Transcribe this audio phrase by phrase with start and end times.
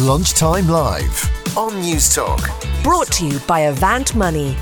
[0.00, 2.50] Lunchtime Live on News Talk.
[2.82, 4.54] Brought to you by Avant Money.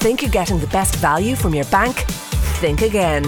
[0.00, 1.94] Think you're getting the best value from your bank?
[2.58, 3.22] Think again.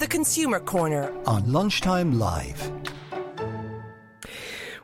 [0.00, 2.72] The Consumer Corner on Lunchtime Live.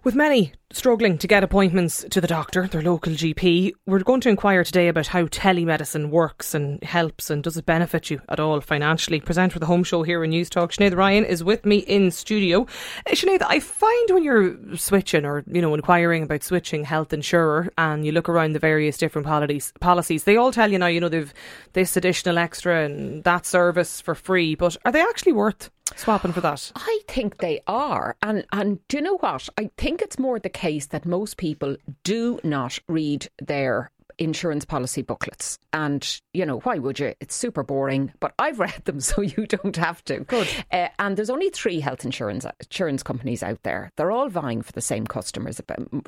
[0.04, 4.28] With many struggling to get appointments to the doctor, their local GP, we're going to
[4.28, 8.60] inquire today about how telemedicine works and helps and does it benefit you at all
[8.60, 9.18] financially.
[9.18, 12.10] Presenter for the home show here in News Talk, Sinead Ryan is with me in
[12.10, 12.66] studio.
[13.06, 17.72] Uh, Sinead, I find when you're switching or, you know, inquiring about switching health insurer
[17.78, 21.00] and you look around the various different policies, policies, they all tell you now, you
[21.00, 21.32] know, they've
[21.72, 26.40] this additional extra and that service for free, but are they actually worth swapping for
[26.40, 26.72] that?
[26.74, 28.16] I think they are.
[28.22, 29.48] And and do you know what?
[29.58, 35.02] I think it's more the case that most people do not read their insurance policy
[35.02, 35.58] booklets.
[35.72, 37.14] And, you know, why would you?
[37.20, 40.20] It's super boring, but I've read them so you don't have to.
[40.20, 40.48] Good.
[40.72, 43.90] Uh, and there's only three health insurance insurance companies out there.
[43.96, 45.60] They're all vying for the same customers.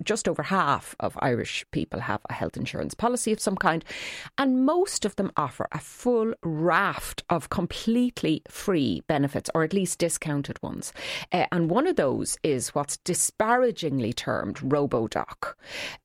[0.03, 3.85] Just over half of Irish people have a health insurance policy of some kind.
[4.37, 9.99] And most of them offer a full raft of completely free benefits, or at least
[9.99, 10.93] discounted ones.
[11.33, 15.55] Uh, and one of those is what's disparagingly termed RoboDoc,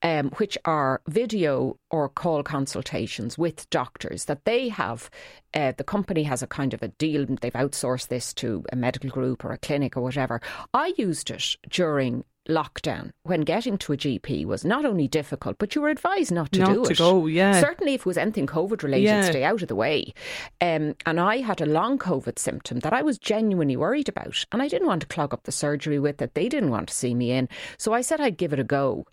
[0.01, 5.11] um, which are video or call consultations with doctors that they have.
[5.53, 9.11] Uh, the company has a kind of a deal, they've outsourced this to a medical
[9.11, 10.41] group or a clinic or whatever.
[10.73, 15.75] I used it during lockdown when getting to a GP was not only difficult, but
[15.75, 16.97] you were advised not to not do to it.
[16.97, 17.61] go, yeah.
[17.61, 19.21] Certainly, if it was anything COVID related, Yeah.
[19.21, 20.15] stay out of the way.
[20.59, 24.63] Um, and I had a long COVID symptom that I was genuinely worried about, and
[24.63, 26.33] I didn't want to clog up the surgery with it.
[26.33, 29.05] They didn't want to see me in, so I said I'd give it a go.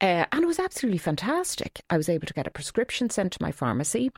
[0.00, 1.80] Uh, and it was absolutely fantastic.
[1.90, 4.10] I was able to get a prescription sent to my pharmacy.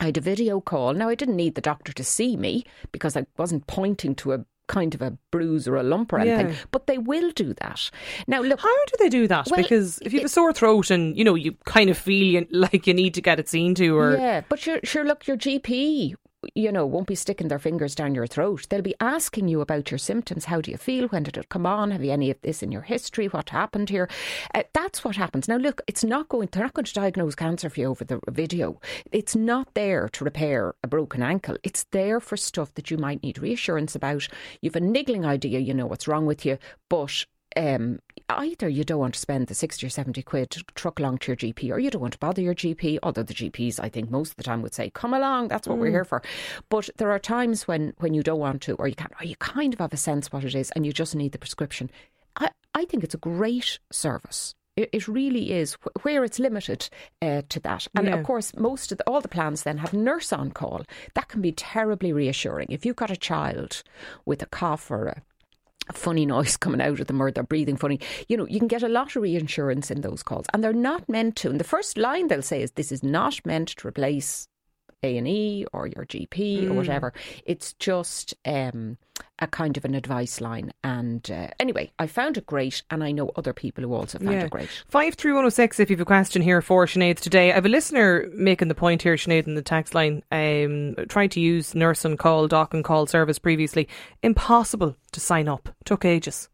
[0.00, 0.94] I had a video call.
[0.94, 4.44] Now, I didn't need the doctor to see me because I wasn't pointing to a
[4.68, 6.54] kind of a bruise or a lump or anything, Yeah.
[6.70, 7.90] but they will do that.
[8.26, 9.48] Now, look, How do they do that?
[9.50, 12.44] Well, because if you have a sore throat and you know you kind of feel
[12.50, 15.04] like you need to get it seen to, or Yeah, but sure, sure.
[15.04, 16.14] Look, your GP,
[16.54, 18.66] you know, won't be sticking their fingers down your throat.
[18.68, 20.44] They'll be asking you about your symptoms.
[20.44, 21.08] How do you feel?
[21.08, 21.90] When did it come on?
[21.90, 23.26] Have you any of this in your history?
[23.26, 24.08] What happened here?
[24.54, 25.48] Uh, that's what happens.
[25.48, 26.48] Now, look, it's not going.
[26.50, 28.80] They're not going to diagnose cancer for you over the video.
[29.10, 31.56] It's not there to repair a broken ankle.
[31.62, 34.28] It's there for stuff that you might need reassurance about.
[34.62, 35.58] You've a niggling idea.
[35.58, 37.24] You know what's wrong with you, but
[37.56, 37.98] um,
[38.28, 41.32] either you don't want to spend the 60 or 70 quid to truck along to
[41.32, 44.10] your GP or you don't want to bother your GP, although the GPs, I think,
[44.10, 46.22] most of the time would say, come along, that's what we're here for.
[46.68, 49.36] But there are times when, when you don't want to or you can't, or you
[49.36, 51.90] kind of have a sense what it is and you just need the prescription.
[52.36, 54.54] I, I think it's a great service.
[54.76, 56.88] It, really is where it's limited
[57.20, 57.88] uh, to that.
[57.96, 58.14] And Yeah.
[58.16, 60.84] of course, most of the, all the plans then have nurse on call.
[61.14, 62.68] That can be terribly reassuring.
[62.70, 63.82] If you've got a child
[64.24, 65.22] with a cough or a
[65.92, 68.00] funny noise coming out of them or they're breathing funny.
[68.28, 71.08] You know, you can get a lot of reinsurance in those calls, and they're not
[71.08, 71.50] meant to.
[71.50, 74.48] And the first line they'll say is, "This is not meant to replace
[75.02, 77.12] A and E or your GP or whatever.
[77.44, 78.98] It's just um,
[79.38, 83.12] a kind of an advice line." And uh, anyway, I found it great, and I
[83.12, 84.68] know other people who also found it great.
[84.88, 85.78] Five three one zero six.
[85.80, 88.74] If you have a question here for Sinead today, I have a listener making the
[88.74, 90.22] point here, Sinead, in the text line.
[90.32, 93.88] Um, tried to use nurse and call, doc and call service previously.
[94.22, 95.68] Impossible to sign up.
[95.84, 96.48] Took ages.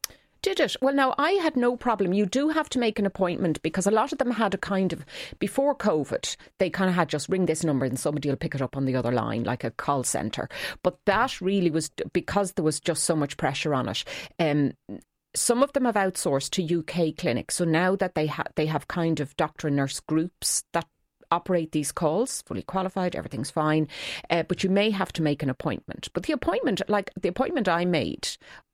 [0.45, 0.77] Did it?
[0.83, 2.13] Well, now I had no problem.
[2.13, 4.93] You do have to make an appointment because a lot of them had a kind
[4.93, 5.03] of
[5.39, 8.61] before COVID, they kind of had just ring this number and somebody will pick it
[8.61, 10.51] up on the other line, like a call centre.
[10.83, 14.05] But that really was because there was just so much pressure on it.
[14.39, 14.75] Um,
[15.35, 18.87] some of them have outsourced to UK clinics, so now that they ha- they have
[18.87, 20.87] kind of doctor and nurse groups that
[21.31, 23.89] operate these calls, fully qualified, everything's fine.
[24.31, 26.09] Uh, but you may have to make an appointment.
[26.13, 28.29] But the appointment, like the appointment I made,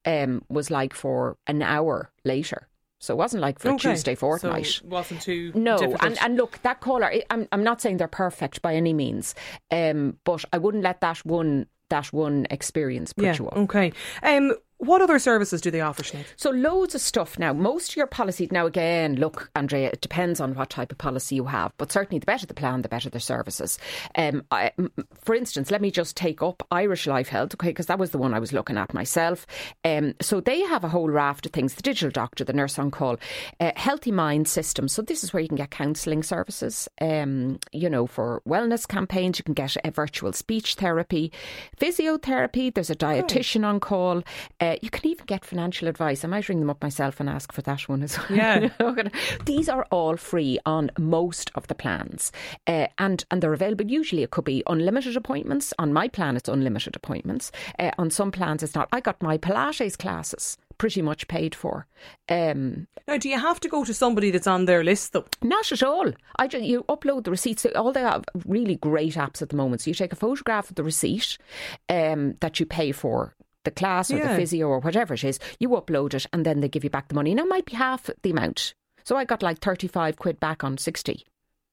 [0.05, 2.69] um, was like for an hour later.
[2.99, 4.67] So it wasn't like for a Tuesday fortnight.
[4.67, 6.05] So it wasn't too No, difficult.
[6.05, 7.11] and, and look, that caller.
[7.31, 9.35] I'm I'm not saying they're perfect by any means,
[9.71, 13.37] um, but I wouldn't let that one that one experience put yeah.
[13.39, 13.57] you off.
[13.57, 13.93] Okay.
[14.23, 16.25] Um, what other services do they offer, Sinead?
[16.37, 17.53] So loads of stuff now.
[17.53, 21.35] Most of your policies now again, look, Andrea, it depends on what type of policy
[21.37, 23.79] you have, but certainly the better the plan, the better the services.
[24.15, 24.73] Um, I,
[25.21, 28.19] for instance, let me just take up Irish Life Health, okay, because that was the
[28.19, 29.47] one I was looking at myself.
[29.85, 32.91] Um, so they have a whole raft of things: the digital doctor, the nurse on
[32.91, 33.19] call,
[33.61, 34.89] uh, Healthy Mind system.
[34.89, 36.89] So this is where you can get counselling services.
[37.03, 41.33] Um, you know, for wellness campaigns, you can get a virtual speech therapy,
[41.79, 42.73] physiotherapy.
[42.73, 44.23] There's a dietitian on call.
[44.59, 46.25] Uh, you can even get financial advice.
[46.25, 48.37] I might ring them up myself and ask for that one as well.
[48.37, 49.09] Yeah.
[49.45, 52.33] These are all free on most of the plans,
[52.67, 53.87] uh, and and they're available.
[53.87, 55.73] Usually, it could be unlimited appointments.
[55.79, 57.53] On my plan, it's unlimited appointments.
[57.79, 58.89] Uh, on some plans, it's not.
[58.93, 60.57] I got my Pilates classes.
[60.79, 61.87] pretty much paid for.
[62.29, 65.27] Um, now, do you have to go to somebody that's on their list though?
[65.43, 66.11] Not at all.
[66.37, 67.67] I just, you upload the receipts.
[67.67, 69.83] All they have really great apps at the moment.
[69.83, 71.37] So you take a photograph of the receipt
[71.91, 73.35] um, that you pay for
[73.65, 74.29] the class or Yeah.
[74.33, 75.39] the physio or whatever it is.
[75.59, 77.35] You upload it and then they give you back the money.
[77.35, 78.75] Now it might be half the amount.
[79.05, 81.27] So I got like thirty five quid back on sixty,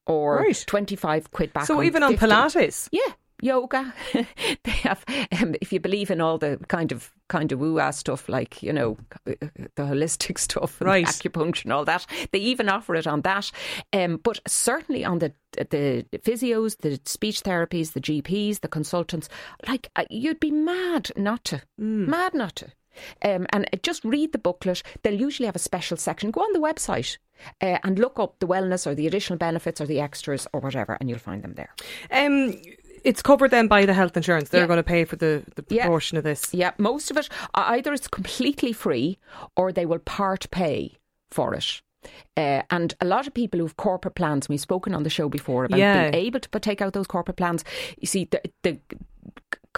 [0.05, 0.63] or Right.
[0.67, 1.65] twenty five quid back.
[1.65, 2.25] so on even on 50.
[2.25, 3.93] Pilates, Yeah, yoga.
[4.13, 5.03] they have.
[5.41, 8.71] Um, if you believe in all the kind of kind of woo stuff, like you
[8.73, 11.05] know the holistic stuff, and Right.
[11.05, 13.51] acupuncture and all that, they even offer it on that.
[13.93, 19.29] Um, but certainly on the the physios, the speech therapies, the GPs, the consultants,
[19.67, 22.67] like uh, you'd be mad not to, mad not to.
[23.23, 24.81] Um, and uh, just read the booklet.
[25.03, 26.31] They'll usually have a special section.
[26.31, 27.17] Go on the website
[27.61, 30.97] uh, and look up the wellness or the additional benefits or the extras or whatever,
[30.99, 31.69] and you'll find them there.
[32.11, 32.55] um,
[33.07, 34.49] it's covered then by the health insurance.
[34.49, 34.67] They're Yeah.
[34.67, 35.87] going to pay for the, the Yeah.
[36.17, 36.53] of this.
[36.53, 39.17] Yeah, most of it uh, either it's completely free
[39.55, 40.97] or they will part pay
[41.31, 41.81] for it.
[42.37, 45.65] Uh, and a lot of people who've corporate plans, we've spoken on the show before
[45.65, 46.09] about Yeah.
[46.11, 47.63] being able to take out those corporate plans.
[47.99, 48.79] You see, the, the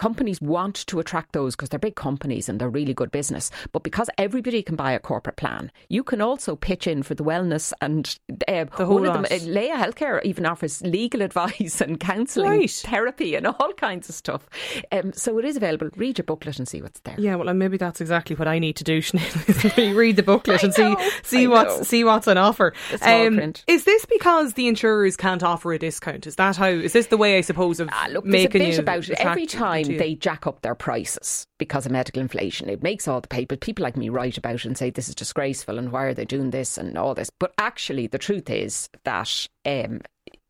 [0.00, 3.50] companies want to attract those because they're big companies and they're really good business.
[3.72, 7.22] But because everybody can buy a corporate plan, you can also pitch in for the
[7.22, 8.18] wellness and
[8.48, 12.60] uh, The whole one of them, uh, Laya Healthcare, even offers legal advice and counselling,
[12.60, 12.70] Right.
[12.70, 14.48] therapy, and all kinds of stuff.
[14.90, 15.90] Um, so it is available.
[15.96, 17.16] Read your booklet and see what's there.
[17.18, 19.02] Yeah, well, and maybe that's exactly what I need to do.
[19.76, 21.82] Read the booklet and see know, see I what's know.
[21.82, 22.72] see what's on offer.
[22.92, 23.64] Um, The small print.
[23.66, 26.26] Is this because the insurers can't offer a discount?
[26.26, 26.68] Is that how?
[26.68, 29.20] Is this the way I suppose of Ah, look, there's a bit about it.
[29.20, 33.28] Every time they jack up their prices because of medical inflation, it makes all the
[33.28, 33.58] papers.
[33.60, 36.24] People like me write about it and say this is disgraceful and why are they
[36.24, 37.30] doing this and all this.
[37.38, 39.46] But actually, the truth is that.
[39.66, 40.00] Um,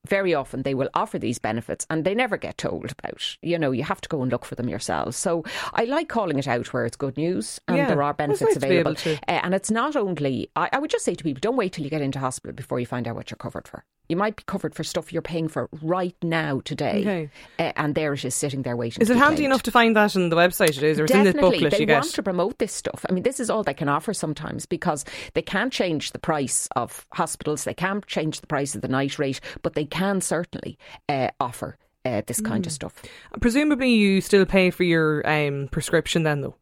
[0.07, 3.37] very often they will offer these benefits and they never get told about.
[3.43, 5.17] You know, you have to go and look for them yourselves.
[5.17, 5.45] So
[5.75, 8.55] I like calling it out where it's good news and Yeah, there are benefits nice
[8.55, 9.01] to be available.
[9.29, 11.85] Uh, and it's not only, I, I would just say to people, don't wait till
[11.85, 13.85] you get into hospital before you find out what you're covered for.
[14.09, 17.31] You might be covered for stuff you're paying for right now today, Okay.
[17.61, 19.01] uh, and there it is sitting there waiting.
[19.03, 19.47] Is it handy claimed.
[19.47, 20.71] enough to find that on the website?
[20.71, 22.01] It is, or it's in this Definitely, booklet they you get.
[22.01, 23.07] want to promote this stuff.
[23.09, 25.05] I mean, this is all they can offer sometimes because
[25.35, 29.17] they can't change the price of hospitals, they can't change the price of the night
[29.21, 30.79] rate, but they can certainly
[31.09, 32.69] uh, offer uh, this kind Hmm.
[32.69, 33.03] of stuff.
[33.41, 36.55] Presumably, you still pay for your um, prescription then, though.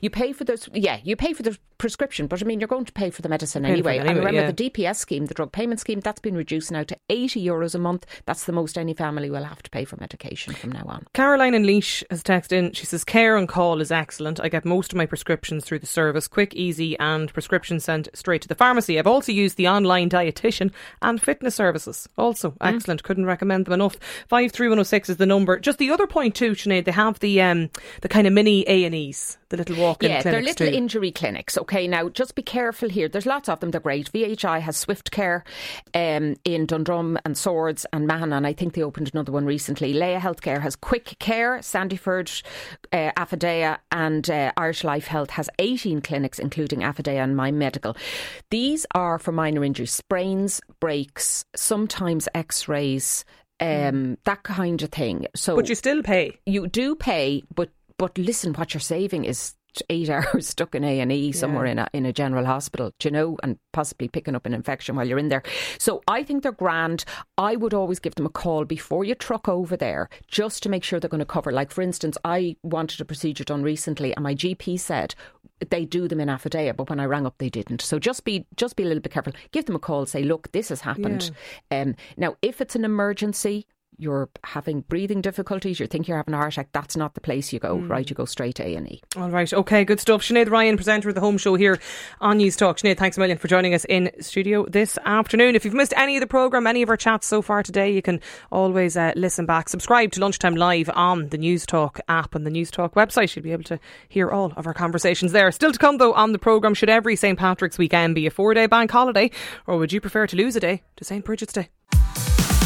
[0.00, 2.84] You pay for this, yeah, you pay for the prescription, but I mean, you're going
[2.84, 3.96] to pay for the medicine anyway.
[3.98, 4.50] it And remember, yeah.
[4.50, 7.78] the DPS scheme, the drug payment scheme, that's been reduced now to 80 euros a
[7.78, 8.04] month.
[8.26, 11.06] That's the most any family will have to pay for medication from now on.
[11.14, 12.72] Caroline in Laois has texted in.
[12.72, 14.40] She says, Care on call is excellent.
[14.40, 18.42] I get most of my prescriptions through the service, quick, easy, and prescriptions sent straight
[18.42, 18.98] to the pharmacy.
[18.98, 22.08] I've also used the online dietitian and fitness services.
[22.18, 22.74] Also, Mm.
[22.74, 23.02] excellent.
[23.02, 23.96] Couldn't recommend them enough.
[24.28, 25.58] 53106 is the number.
[25.58, 27.70] Just the other point, too, Sinead, they have the um,
[28.02, 30.72] the kind of mini A&Es, the little walk in Yeah, they're little too.
[30.72, 31.58] injury clinics.
[31.58, 33.08] Okay, now just be careful here.
[33.08, 33.70] There's lots of them.
[33.72, 34.10] They're great.
[34.10, 35.44] VHI has Swift Care
[35.94, 39.92] um, in Dundrum and Swords and Mahon, and I think they opened another one recently.
[39.92, 42.42] Laya Healthcare has Quick Care, Sandyford,
[42.92, 47.96] uh, Affidea, and uh, Irish Life Health has 18 clinics, including Affidea and My Medical.
[48.50, 53.24] These are for minor injuries, sprains, breaks, sometimes X-rays.
[53.62, 55.26] Um, that kind of thing.
[55.34, 56.38] So, But you still pay.
[56.46, 57.68] you do pay, but
[58.00, 59.56] but listen, what you're saving is
[59.90, 63.08] eight hours stuck in A and E somewhere in a in a general hospital, do
[63.08, 65.42] you know, and possibly picking up an infection while you're in there.
[65.78, 67.04] So I think they're grand.
[67.36, 70.82] I would always give them a call before you truck over there, just to make
[70.82, 71.52] sure they're going to cover.
[71.52, 75.14] Like for instance, I wanted a procedure done recently, and my GP said
[75.68, 77.82] they do them in Affidea, but when I rang up, they didn't.
[77.82, 79.34] So just be just be a little bit careful.
[79.52, 80.06] Give them a call.
[80.06, 81.30] Say, look, this has happened.
[81.70, 83.66] Um, now, if it's an emergency,
[84.00, 87.52] you're having breathing difficulties, you think you're having a heart attack, that's not the place
[87.52, 88.08] you go, right?
[88.08, 89.02] You go straight to A&E.
[89.16, 90.22] All right, okay, good stuff.
[90.22, 91.78] Sinead Ryan, presenter of the Home Show here
[92.20, 92.78] on News Talk.
[92.78, 95.54] Sinead, thanks a million for joining us in studio this afternoon.
[95.54, 98.00] If you've missed any of the programme, any of our chats so far today, you
[98.00, 99.68] can always uh, listen back.
[99.68, 103.36] Subscribe to Lunchtime Live on the News Talk app and the News Talk website.
[103.36, 103.78] You'll be able to
[104.08, 105.52] hear all of our conversations there.
[105.52, 107.38] Still to come, though, on the programme, should every St.
[107.38, 109.30] Patrick's weekend be a four day bank holiday,
[109.66, 111.24] or would you prefer to lose a day to St.
[111.24, 111.68] Bridget's Day?